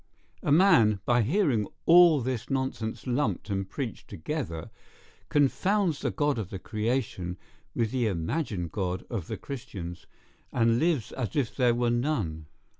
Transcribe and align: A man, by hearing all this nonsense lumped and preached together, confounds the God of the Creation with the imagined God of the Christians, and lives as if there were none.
A 0.41 0.51
man, 0.51 0.99
by 1.05 1.21
hearing 1.21 1.67
all 1.85 2.21
this 2.21 2.49
nonsense 2.49 3.05
lumped 3.05 3.51
and 3.51 3.69
preached 3.69 4.07
together, 4.07 4.71
confounds 5.29 6.01
the 6.01 6.09
God 6.09 6.39
of 6.39 6.49
the 6.49 6.57
Creation 6.57 7.37
with 7.75 7.91
the 7.91 8.07
imagined 8.07 8.71
God 8.71 9.05
of 9.11 9.27
the 9.27 9.37
Christians, 9.37 10.07
and 10.51 10.79
lives 10.79 11.11
as 11.11 11.35
if 11.35 11.55
there 11.55 11.75
were 11.75 11.91
none. 11.91 12.47